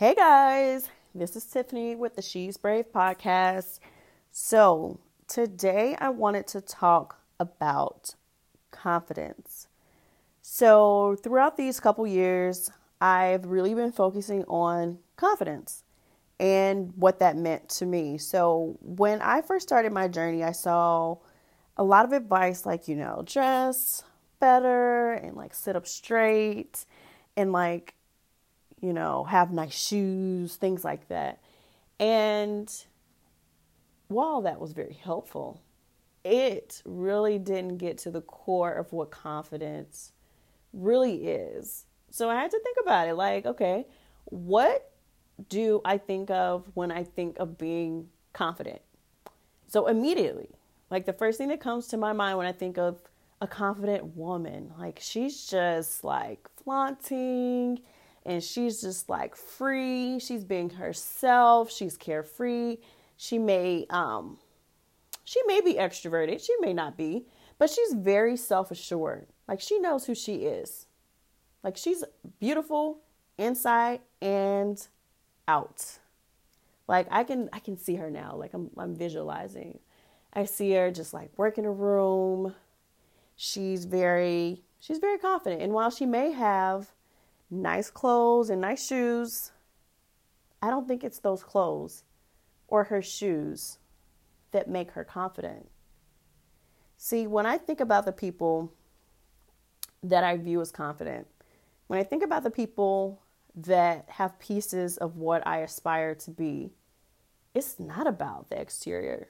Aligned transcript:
Hey 0.00 0.14
guys, 0.14 0.88
this 1.14 1.36
is 1.36 1.44
Tiffany 1.44 1.94
with 1.94 2.16
the 2.16 2.22
She's 2.22 2.56
Brave 2.56 2.90
podcast. 2.90 3.80
So, 4.32 4.98
today 5.28 5.94
I 6.00 6.08
wanted 6.08 6.46
to 6.46 6.62
talk 6.62 7.20
about 7.38 8.14
confidence. 8.70 9.68
So, 10.40 11.18
throughout 11.22 11.58
these 11.58 11.80
couple 11.80 12.06
years, 12.06 12.70
I've 12.98 13.44
really 13.44 13.74
been 13.74 13.92
focusing 13.92 14.42
on 14.44 15.00
confidence 15.16 15.84
and 16.38 16.94
what 16.96 17.18
that 17.18 17.36
meant 17.36 17.68
to 17.68 17.84
me. 17.84 18.16
So, 18.16 18.78
when 18.80 19.20
I 19.20 19.42
first 19.42 19.68
started 19.68 19.92
my 19.92 20.08
journey, 20.08 20.42
I 20.42 20.52
saw 20.52 21.18
a 21.76 21.84
lot 21.84 22.06
of 22.06 22.12
advice 22.12 22.64
like, 22.64 22.88
you 22.88 22.96
know, 22.96 23.22
dress 23.26 24.02
better 24.38 25.12
and 25.12 25.36
like 25.36 25.52
sit 25.52 25.76
up 25.76 25.86
straight 25.86 26.86
and 27.36 27.52
like 27.52 27.96
you 28.80 28.92
know, 28.92 29.24
have 29.24 29.52
nice 29.52 29.74
shoes, 29.74 30.56
things 30.56 30.84
like 30.84 31.08
that. 31.08 31.40
And 31.98 32.72
while 34.08 34.42
that 34.42 34.60
was 34.60 34.72
very 34.72 34.94
helpful, 34.94 35.62
it 36.24 36.82
really 36.84 37.38
didn't 37.38 37.78
get 37.78 37.98
to 37.98 38.10
the 38.10 38.20
core 38.20 38.72
of 38.72 38.92
what 38.92 39.10
confidence 39.10 40.12
really 40.72 41.28
is. 41.28 41.84
So 42.10 42.28
I 42.28 42.34
had 42.34 42.50
to 42.50 42.60
think 42.60 42.76
about 42.82 43.08
it 43.08 43.14
like, 43.14 43.46
okay, 43.46 43.86
what 44.24 44.92
do 45.48 45.80
I 45.84 45.98
think 45.98 46.30
of 46.30 46.70
when 46.74 46.90
I 46.90 47.04
think 47.04 47.38
of 47.38 47.56
being 47.56 48.08
confident? 48.32 48.80
So 49.68 49.86
immediately, 49.86 50.48
like 50.90 51.06
the 51.06 51.12
first 51.12 51.38
thing 51.38 51.48
that 51.48 51.60
comes 51.60 51.86
to 51.88 51.96
my 51.96 52.12
mind 52.12 52.36
when 52.36 52.46
I 52.46 52.52
think 52.52 52.76
of 52.78 52.98
a 53.40 53.46
confident 53.46 54.16
woman, 54.16 54.72
like 54.78 54.98
she's 55.00 55.46
just 55.46 56.04
like 56.04 56.48
flaunting 56.62 57.80
and 58.24 58.42
she's 58.42 58.80
just 58.80 59.08
like 59.08 59.36
free. 59.36 60.18
She's 60.18 60.44
being 60.44 60.70
herself. 60.70 61.70
She's 61.70 61.96
carefree. 61.96 62.78
She 63.16 63.38
may 63.38 63.86
um 63.90 64.38
she 65.24 65.40
may 65.46 65.60
be 65.60 65.74
extroverted. 65.74 66.44
She 66.44 66.54
may 66.60 66.72
not 66.72 66.96
be, 66.96 67.26
but 67.58 67.70
she's 67.70 67.92
very 67.92 68.36
self-assured. 68.36 69.28
Like 69.46 69.60
she 69.60 69.78
knows 69.78 70.06
who 70.06 70.14
she 70.14 70.44
is. 70.44 70.86
Like 71.62 71.76
she's 71.76 72.04
beautiful 72.38 72.98
inside 73.38 74.00
and 74.20 74.86
out. 75.46 75.98
Like 76.88 77.06
I 77.10 77.24
can 77.24 77.48
I 77.52 77.58
can 77.60 77.76
see 77.76 77.96
her 77.96 78.10
now. 78.10 78.34
Like 78.36 78.54
I'm 78.54 78.70
I'm 78.76 78.94
visualizing. 78.94 79.78
I 80.32 80.44
see 80.44 80.72
her 80.72 80.90
just 80.90 81.12
like 81.12 81.30
working 81.36 81.64
a 81.64 81.72
room. 81.72 82.54
She's 83.36 83.84
very 83.84 84.62
she's 84.78 84.98
very 84.98 85.18
confident. 85.18 85.62
And 85.62 85.72
while 85.72 85.90
she 85.90 86.06
may 86.06 86.32
have 86.32 86.90
nice 87.50 87.90
clothes 87.90 88.50
and 88.50 88.60
nice 88.60 88.86
shoes. 88.86 89.50
I 90.62 90.70
don't 90.70 90.86
think 90.86 91.02
it's 91.02 91.18
those 91.18 91.42
clothes 91.42 92.04
or 92.68 92.84
her 92.84 93.02
shoes 93.02 93.78
that 94.52 94.68
make 94.68 94.92
her 94.92 95.04
confident. 95.04 95.68
See, 96.96 97.26
when 97.26 97.46
I 97.46 97.58
think 97.58 97.80
about 97.80 98.04
the 98.04 98.12
people 98.12 98.72
that 100.02 100.22
I 100.22 100.36
view 100.36 100.60
as 100.60 100.70
confident, 100.70 101.26
when 101.86 101.98
I 101.98 102.04
think 102.04 102.22
about 102.22 102.42
the 102.42 102.50
people 102.50 103.22
that 103.56 104.04
have 104.08 104.38
pieces 104.38 104.96
of 104.96 105.16
what 105.16 105.46
I 105.46 105.58
aspire 105.58 106.14
to 106.16 106.30
be, 106.30 106.70
it's 107.54 107.80
not 107.80 108.06
about 108.06 108.50
the 108.50 108.60
exterior. 108.60 109.28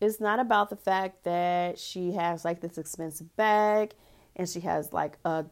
It's 0.00 0.20
not 0.20 0.40
about 0.40 0.70
the 0.70 0.76
fact 0.76 1.24
that 1.24 1.78
she 1.78 2.12
has 2.12 2.44
like 2.44 2.60
this 2.60 2.78
expensive 2.78 3.34
bag 3.36 3.94
and 4.34 4.48
she 4.48 4.60
has 4.60 4.92
like 4.92 5.18
a 5.24 5.44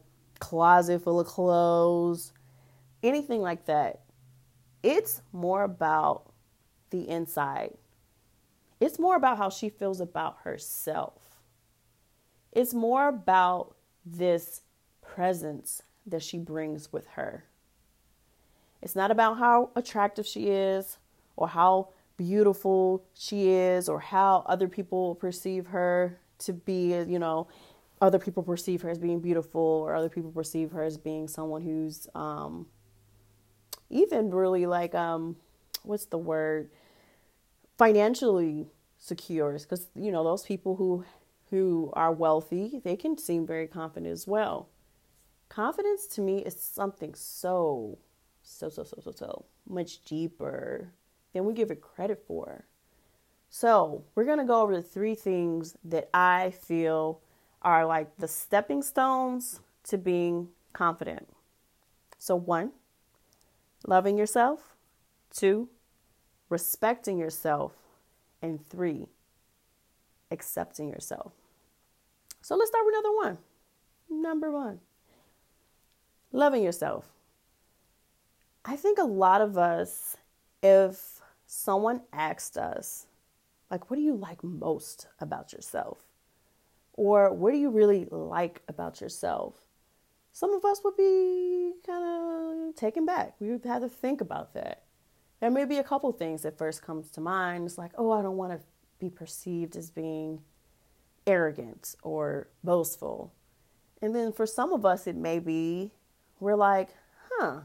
closet 0.43 1.01
full 1.01 1.21
of 1.21 1.27
clothes, 1.27 2.33
anything 3.01 3.41
like 3.41 3.65
that. 3.65 4.01
It's 4.83 5.21
more 5.31 5.63
about 5.63 6.33
the 6.89 7.07
inside. 7.07 7.75
It's 8.81 8.99
more 8.99 9.15
about 9.15 9.37
how 9.37 9.49
she 9.49 9.69
feels 9.69 10.01
about 10.01 10.39
herself. 10.43 11.21
It's 12.51 12.73
more 12.73 13.07
about 13.07 13.75
this 14.05 14.61
presence 15.01 15.81
that 16.05 16.21
she 16.21 16.37
brings 16.37 16.91
with 16.91 17.07
her. 17.15 17.45
It's 18.81 18.97
not 18.97 19.11
about 19.11 19.37
how 19.37 19.69
attractive 19.77 20.27
she 20.27 20.49
is 20.49 20.97
or 21.37 21.47
how 21.47 21.87
beautiful 22.17 23.05
she 23.13 23.49
is 23.49 23.87
or 23.87 24.01
how 24.01 24.43
other 24.45 24.67
people 24.67 25.15
perceive 25.15 25.67
her 25.67 26.19
to 26.39 26.51
be, 26.51 26.93
you 27.07 27.17
know, 27.17 27.47
other 28.01 28.19
people 28.19 28.43
perceive 28.43 28.81
her 28.81 28.89
as 28.89 28.99
being 28.99 29.19
beautiful 29.19 29.61
or 29.61 29.95
other 29.95 30.09
people 30.09 30.31
perceive 30.31 30.71
her 30.71 30.83
as 30.83 30.97
being 30.97 31.27
someone 31.27 31.61
who's 31.61 32.07
um, 32.15 32.67
even 33.89 34.31
really 34.31 34.65
like 34.65 34.93
um, 34.95 35.35
what's 35.83 36.05
the 36.05 36.17
word? 36.17 36.69
Financially 37.77 38.67
secure. 38.97 39.53
Because 39.53 39.87
you 39.95 40.11
know 40.11 40.23
those 40.23 40.43
people 40.43 40.75
who 40.75 41.05
who 41.49 41.91
are 41.93 42.11
wealthy 42.11 42.81
they 42.83 42.95
can 42.95 43.17
seem 43.17 43.45
very 43.45 43.67
confident 43.67 44.11
as 44.11 44.27
well. 44.27 44.69
Confidence 45.49 46.07
to 46.07 46.21
me 46.21 46.39
is 46.39 46.59
something 46.59 47.13
so 47.13 47.99
so 48.41 48.69
so 48.69 48.83
so 48.83 48.97
so 49.01 49.11
so 49.11 49.45
much 49.67 50.03
deeper 50.03 50.91
than 51.33 51.45
we 51.45 51.53
give 51.53 51.71
it 51.71 51.81
credit 51.81 52.23
for. 52.27 52.65
So 53.49 54.03
we're 54.15 54.25
going 54.25 54.39
to 54.39 54.45
go 54.45 54.61
over 54.61 54.75
the 54.75 54.81
three 54.81 55.13
things 55.13 55.77
that 55.83 56.09
i 56.11 56.49
feel 56.49 57.21
are 57.63 57.85
like 57.85 58.17
the 58.17 58.27
stepping 58.27 58.81
stones 58.81 59.61
to 59.85 59.97
being 59.97 60.49
confident. 60.73 61.27
So, 62.17 62.35
one, 62.35 62.71
loving 63.85 64.17
yourself, 64.17 64.75
two, 65.33 65.69
respecting 66.49 67.17
yourself, 67.17 67.73
and 68.41 68.65
three, 68.65 69.07
accepting 70.31 70.89
yourself. 70.89 71.33
So, 72.41 72.55
let's 72.55 72.69
start 72.69 72.85
with 72.85 72.95
another 72.95 73.15
one. 73.15 73.37
Number 74.09 74.51
one, 74.51 74.79
loving 76.31 76.63
yourself. 76.63 77.11
I 78.65 78.75
think 78.75 78.97
a 78.97 79.03
lot 79.03 79.41
of 79.41 79.57
us, 79.57 80.15
if 80.61 81.21
someone 81.45 82.01
asked 82.13 82.57
us, 82.57 83.07
like, 83.69 83.89
what 83.89 83.97
do 83.97 84.03
you 84.03 84.15
like 84.15 84.43
most 84.43 85.07
about 85.19 85.51
yourself? 85.51 85.99
Or 86.93 87.33
what 87.33 87.51
do 87.51 87.57
you 87.57 87.69
really 87.69 88.07
like 88.11 88.61
about 88.67 89.01
yourself? 89.01 89.55
Some 90.31 90.53
of 90.53 90.65
us 90.65 90.81
would 90.83 90.97
be 90.97 91.73
kind 91.85 92.69
of 92.69 92.75
taken 92.75 93.05
back. 93.05 93.35
We 93.39 93.51
would 93.51 93.65
have 93.65 93.81
to 93.81 93.89
think 93.89 94.21
about 94.21 94.53
that. 94.53 94.83
There 95.39 95.51
may 95.51 95.65
be 95.65 95.77
a 95.77 95.83
couple 95.83 96.11
things 96.11 96.43
that 96.43 96.57
first 96.57 96.81
comes 96.81 97.09
to 97.11 97.21
mind. 97.21 97.65
It's 97.65 97.77
like, 97.77 97.91
oh, 97.97 98.11
I 98.11 98.21
don't 98.21 98.37
want 98.37 98.53
to 98.53 98.65
be 98.99 99.09
perceived 99.09 99.75
as 99.75 99.89
being 99.89 100.41
arrogant 101.27 101.95
or 102.01 102.47
boastful. 102.63 103.33
And 104.01 104.15
then 104.15 104.31
for 104.31 104.45
some 104.45 104.71
of 104.73 104.85
us, 104.85 105.07
it 105.07 105.15
may 105.15 105.39
be 105.39 105.91
we're 106.39 106.55
like, 106.55 106.89
huh, 107.31 107.61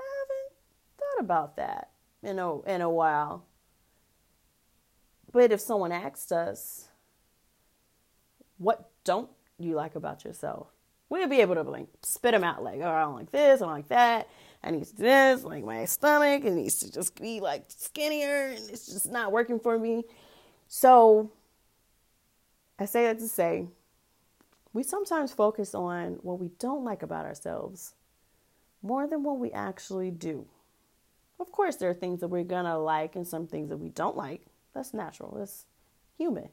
I 0.00 0.04
haven't 0.20 0.52
thought 0.98 1.20
about 1.20 1.56
that 1.56 1.90
in 2.22 2.38
a, 2.38 2.60
in 2.62 2.80
a 2.80 2.90
while. 2.90 3.44
But 5.32 5.52
if 5.52 5.60
someone 5.60 5.92
asked 5.92 6.32
us, 6.32 6.87
what 8.58 8.90
don't 9.04 9.30
you 9.58 9.74
like 9.74 9.94
about 9.94 10.24
yourself? 10.24 10.68
We'll 11.08 11.28
be 11.28 11.40
able 11.40 11.54
to 11.54 11.62
like 11.62 11.86
spit 12.02 12.32
them 12.32 12.44
out 12.44 12.62
like, 12.62 12.80
oh, 12.82 12.90
I 12.90 13.00
don't 13.00 13.14
like 13.14 13.30
this, 13.30 13.62
I 13.62 13.64
don't 13.64 13.74
like 13.74 13.88
that. 13.88 14.28
I 14.62 14.70
need 14.70 14.84
to 14.84 14.96
do 14.96 15.02
this, 15.02 15.44
like 15.44 15.64
my 15.64 15.84
stomach, 15.84 16.44
it 16.44 16.52
needs 16.52 16.80
to 16.80 16.92
just 16.92 17.20
be 17.20 17.40
like 17.40 17.64
skinnier 17.68 18.48
and 18.48 18.70
it's 18.70 18.86
just 18.86 19.10
not 19.10 19.32
working 19.32 19.58
for 19.58 19.78
me. 19.78 20.04
So 20.66 21.32
I 22.78 22.84
say 22.84 23.04
that 23.04 23.18
to 23.20 23.28
say 23.28 23.68
we 24.72 24.82
sometimes 24.82 25.32
focus 25.32 25.74
on 25.74 26.18
what 26.22 26.38
we 26.38 26.50
don't 26.58 26.84
like 26.84 27.02
about 27.02 27.24
ourselves 27.24 27.94
more 28.82 29.06
than 29.06 29.22
what 29.22 29.38
we 29.38 29.50
actually 29.52 30.10
do. 30.10 30.46
Of 31.40 31.52
course, 31.52 31.76
there 31.76 31.90
are 31.90 31.94
things 31.94 32.20
that 32.20 32.28
we're 32.28 32.44
gonna 32.44 32.78
like 32.78 33.16
and 33.16 33.26
some 33.26 33.46
things 33.46 33.70
that 33.70 33.78
we 33.78 33.88
don't 33.88 34.16
like. 34.16 34.42
That's 34.74 34.92
natural, 34.92 35.36
that's 35.38 35.64
human. 36.16 36.48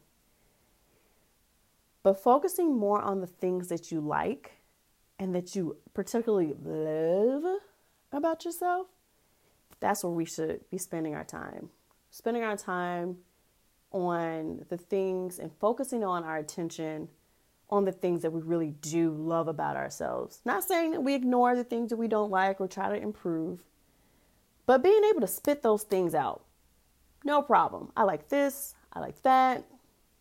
But 2.06 2.22
focusing 2.22 2.78
more 2.78 3.02
on 3.02 3.19
the 3.22 3.25
things 3.25 3.68
that 3.69 3.92
you 3.92 4.00
like 4.00 4.52
and 5.18 5.34
that 5.34 5.56
you 5.56 5.78
particularly 5.96 6.54
love 6.63 7.44
about 8.12 8.46
yourself, 8.46 8.86
that's 9.80 10.04
where 10.04 10.13
we 10.13 10.24
should 10.24 10.69
be 10.69 10.78
spending 10.78 11.16
our 11.16 11.24
time. 11.24 11.69
Spending 12.12 12.44
our 12.44 12.57
time 12.57 13.18
on 13.92 14.66
the 14.69 14.78
things 14.78 15.40
and 15.40 15.52
focusing 15.60 16.04
on 16.04 16.24
our 16.24 16.38
attention 16.38 17.10
on 17.72 17.86
the 17.86 17.92
things 17.92 18.22
that 18.22 18.31
we 18.31 18.42
really 18.42 18.75
do 18.81 19.10
love 19.10 19.48
about 19.48 19.75
ourselves. 19.75 20.42
Not 20.46 20.63
saying 20.63 20.92
that 20.92 21.02
we 21.02 21.16
ignore 21.16 21.56
the 21.56 21.63
things 21.63 21.90
that 21.90 21.98
we 21.98 22.07
don't 22.07 22.30
like 22.30 22.62
or 22.62 22.68
try 22.68 22.88
to 22.88 23.02
improve, 23.04 23.63
but 24.68 24.84
being 24.84 25.04
able 25.06 25.22
to 25.22 25.28
spit 25.28 25.63
those 25.63 25.81
things 25.81 26.13
out. 26.13 26.44
No 27.24 27.42
problem. 27.42 27.92
I 27.98 28.04
like 28.04 28.30
this. 28.30 28.75
I 28.94 29.00
like 29.00 29.24
that. 29.24 29.66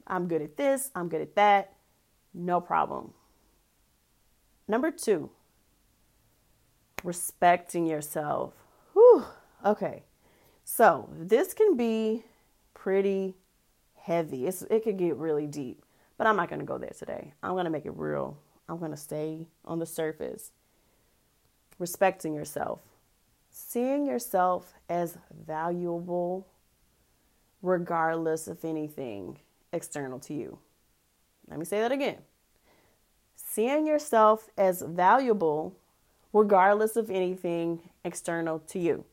I'm 0.07 0.29
good 0.29 0.41
at 0.41 0.57
this. 0.57 0.91
I'm 0.95 1.11
good 1.11 1.21
at 1.21 1.35
that 1.35 1.74
no 2.35 2.61
problem. 2.61 3.13
Number 4.67 4.91
two, 4.91 5.31
respecting 7.03 7.87
yourself. 7.87 8.55
Whew. 8.93 9.25
Okay. 9.65 10.03
So 10.65 11.09
this 11.17 11.55
can 11.55 11.77
be 11.77 12.25
pretty 12.73 13.37
heavy. 13.95 14.47
It's, 14.47 14.63
it 14.63 14.85
could 14.85 14.99
get 14.99 15.17
really 15.17 15.47
deep, 15.47 15.85
but 16.17 16.27
I'm 16.27 16.37
not 16.37 16.49
going 16.49 16.61
to 16.61 16.67
go 16.67 16.79
there 16.79 16.93
today. 16.99 17.33
I'm 17.43 17.53
going 17.53 17.65
to 17.65 17.71
make 17.71 17.87
it 17.87 17.97
real. 17.97 18.39
I'm 18.69 18.79
going 18.79 18.91
to 18.91 18.97
stay 18.97 19.47
on 19.65 19.79
the 19.79 19.87
surface. 19.87 20.53
Respecting 21.79 22.35
yourself. 22.35 22.81
Seeing 23.51 24.07
yourself 24.07 24.75
as 24.89 25.19
valuable 25.47 26.49
regardless 27.63 28.47
of 28.47 28.65
anything 28.65 29.39
external 29.73 30.19
to 30.21 30.35
you. 30.35 30.59
Let 31.49 31.59
me 31.59 31.65
say 31.65 31.81
that 31.81 31.93
again. 31.93 32.19
Seeing 33.35 33.87
yourself 33.87 34.49
as 34.57 34.83
valuable 34.83 35.77
regardless 36.33 36.97
of 36.97 37.11
anything 37.11 37.81
external 38.05 38.59
to 38.59 38.79
you. 38.79 39.05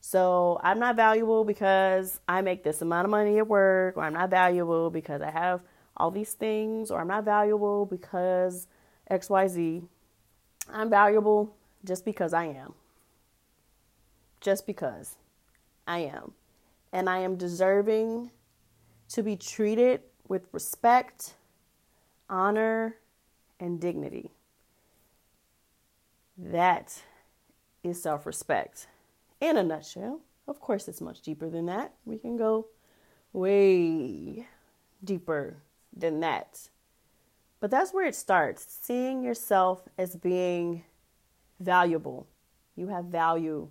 So 0.00 0.60
I'm 0.62 0.78
not 0.78 0.96
valuable 0.96 1.44
because 1.44 2.20
I 2.28 2.42
make 2.42 2.62
this 2.62 2.82
amount 2.82 3.06
of 3.06 3.10
money 3.10 3.38
at 3.38 3.48
work, 3.48 3.96
or 3.96 4.02
I'm 4.02 4.12
not 4.12 4.30
valuable 4.30 4.90
because 4.90 5.22
I 5.22 5.30
have 5.30 5.62
all 5.96 6.10
these 6.10 6.34
things, 6.34 6.90
or 6.90 7.00
I'm 7.00 7.08
not 7.08 7.24
valuable 7.24 7.86
because 7.86 8.68
XYZ. 9.10 9.82
I'm 10.72 10.90
valuable 10.90 11.56
just 11.84 12.04
because 12.04 12.32
I 12.32 12.46
am. 12.46 12.74
Just 14.40 14.66
because 14.66 15.16
I 15.86 16.00
am. 16.00 16.32
And 16.92 17.08
I 17.08 17.18
am 17.18 17.36
deserving 17.36 18.30
to 19.08 19.22
be 19.22 19.36
treated 19.36 20.02
with 20.28 20.46
respect, 20.52 21.34
honor, 22.28 22.96
and 23.60 23.80
dignity. 23.80 24.30
That 26.36 27.02
is 27.82 28.02
self 28.02 28.26
respect 28.26 28.86
in 29.40 29.56
a 29.56 29.62
nutshell. 29.62 30.20
Of 30.46 30.60
course, 30.60 30.88
it's 30.88 31.00
much 31.00 31.22
deeper 31.22 31.48
than 31.48 31.66
that. 31.66 31.94
We 32.04 32.18
can 32.18 32.36
go 32.36 32.66
way 33.32 34.46
deeper 35.02 35.56
than 35.94 36.20
that. 36.20 36.68
But 37.60 37.70
that's 37.70 37.94
where 37.94 38.06
it 38.06 38.14
starts 38.14 38.66
seeing 38.82 39.22
yourself 39.22 39.88
as 39.96 40.16
being 40.16 40.84
valuable. 41.60 42.26
You 42.76 42.88
have 42.88 43.06
value 43.06 43.68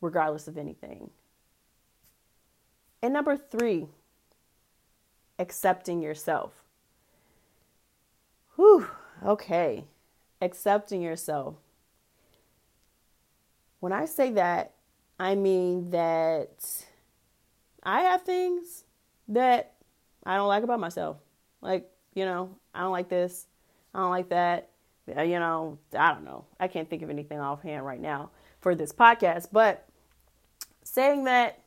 regardless 0.00 0.48
of 0.48 0.58
anything. 0.58 1.10
And 3.02 3.14
number 3.14 3.36
three, 3.36 3.86
accepting 5.38 6.02
yourself. 6.02 6.61
Okay. 9.24 9.84
Accepting 10.40 11.02
yourself. 11.02 11.56
When 13.80 13.92
I 13.92 14.06
say 14.06 14.32
that, 14.32 14.74
I 15.18 15.34
mean 15.34 15.90
that 15.90 16.84
I 17.82 18.02
have 18.02 18.22
things 18.22 18.84
that 19.28 19.74
I 20.24 20.36
don't 20.36 20.48
like 20.48 20.64
about 20.64 20.80
myself. 20.80 21.18
Like, 21.60 21.88
you 22.14 22.24
know, 22.24 22.56
I 22.74 22.80
don't 22.80 22.92
like 22.92 23.08
this. 23.08 23.46
I 23.94 24.00
don't 24.00 24.10
like 24.10 24.30
that. 24.30 24.70
Uh, 25.16 25.22
you 25.22 25.38
know, 25.38 25.78
I 25.96 26.12
don't 26.12 26.24
know. 26.24 26.44
I 26.58 26.68
can't 26.68 26.88
think 26.88 27.02
of 27.02 27.10
anything 27.10 27.40
offhand 27.40 27.84
right 27.84 28.00
now 28.00 28.30
for 28.60 28.74
this 28.74 28.92
podcast, 28.92 29.48
but 29.52 29.86
saying 30.84 31.24
that 31.24 31.58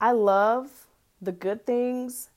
I 0.00 0.12
love 0.12 0.86
the 1.20 1.32
good 1.32 1.64
things 1.64 2.30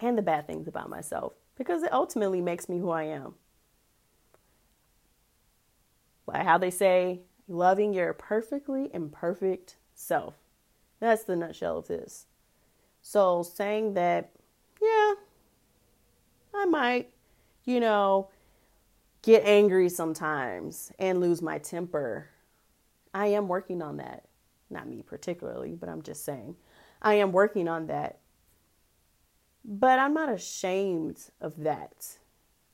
and 0.00 0.18
the 0.18 0.22
bad 0.22 0.46
things 0.46 0.66
about 0.68 0.88
myself 0.88 1.32
because 1.56 1.82
it 1.82 1.92
ultimately 1.92 2.40
makes 2.40 2.68
me 2.68 2.78
who 2.78 2.90
I 2.90 3.04
am. 3.04 3.34
Like 6.26 6.44
how 6.44 6.58
they 6.58 6.70
say, 6.70 7.20
loving 7.48 7.92
your 7.92 8.12
perfectly 8.12 8.90
imperfect 8.92 9.76
self. 9.94 10.34
That's 11.00 11.24
the 11.24 11.36
nutshell 11.36 11.78
of 11.78 11.88
this. 11.88 12.26
So 13.02 13.42
saying 13.42 13.94
that, 13.94 14.30
yeah, 14.80 15.14
I 16.54 16.64
might, 16.66 17.10
you 17.64 17.80
know, 17.80 18.28
get 19.22 19.44
angry 19.44 19.88
sometimes 19.88 20.92
and 20.98 21.20
lose 21.20 21.42
my 21.42 21.58
temper. 21.58 22.28
I 23.12 23.26
am 23.28 23.48
working 23.48 23.82
on 23.82 23.96
that. 23.98 24.24
Not 24.70 24.88
me 24.88 25.02
particularly, 25.02 25.74
but 25.74 25.88
I'm 25.88 26.02
just 26.02 26.24
saying. 26.24 26.56
I 27.02 27.14
am 27.14 27.32
working 27.32 27.68
on 27.68 27.88
that. 27.88 28.18
But 29.64 29.98
I'm 29.98 30.14
not 30.14 30.32
ashamed 30.32 31.30
of 31.40 31.62
that. 31.62 32.18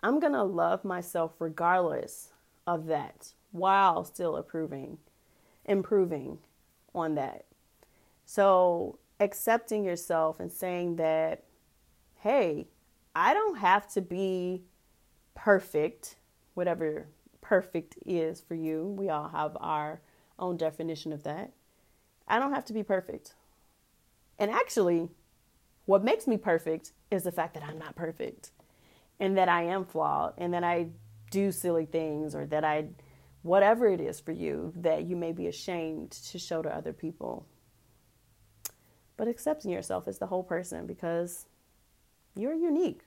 I'm 0.02 0.20
going 0.20 0.32
to 0.32 0.42
love 0.42 0.84
myself 0.84 1.32
regardless 1.38 2.30
of 2.66 2.86
that 2.86 3.32
while 3.50 4.04
still 4.04 4.36
improving 4.36 4.98
improving 5.64 6.38
on 6.94 7.14
that. 7.14 7.44
So, 8.24 8.98
accepting 9.20 9.84
yourself 9.84 10.40
and 10.40 10.50
saying 10.50 10.96
that 10.96 11.44
hey, 12.20 12.66
I 13.14 13.32
don't 13.32 13.58
have 13.58 13.88
to 13.92 14.00
be 14.00 14.64
perfect, 15.34 16.16
whatever 16.54 17.06
perfect 17.40 17.96
is 18.04 18.40
for 18.40 18.54
you. 18.54 18.84
We 18.84 19.08
all 19.08 19.28
have 19.28 19.56
our 19.60 20.00
own 20.38 20.56
definition 20.56 21.12
of 21.12 21.22
that. 21.22 21.52
I 22.26 22.38
don't 22.38 22.52
have 22.52 22.64
to 22.66 22.72
be 22.72 22.82
perfect. 22.82 23.34
And 24.38 24.50
actually, 24.50 25.10
what 25.88 26.04
makes 26.04 26.26
me 26.26 26.36
perfect 26.36 26.92
is 27.10 27.22
the 27.22 27.32
fact 27.32 27.54
that 27.54 27.62
I'm 27.62 27.78
not 27.78 27.96
perfect 27.96 28.50
and 29.18 29.38
that 29.38 29.48
I 29.48 29.62
am 29.62 29.86
flawed 29.86 30.34
and 30.36 30.52
that 30.52 30.62
I 30.62 30.88
do 31.30 31.50
silly 31.50 31.86
things 31.86 32.34
or 32.34 32.44
that 32.44 32.62
I, 32.62 32.88
whatever 33.40 33.88
it 33.88 33.98
is 33.98 34.20
for 34.20 34.32
you, 34.32 34.74
that 34.76 35.04
you 35.04 35.16
may 35.16 35.32
be 35.32 35.46
ashamed 35.46 36.10
to 36.10 36.38
show 36.38 36.60
to 36.60 36.68
other 36.68 36.92
people. 36.92 37.46
But 39.16 39.28
accepting 39.28 39.70
yourself 39.70 40.06
as 40.06 40.18
the 40.18 40.26
whole 40.26 40.42
person 40.42 40.86
because 40.86 41.46
you're 42.36 42.52
unique. 42.52 43.04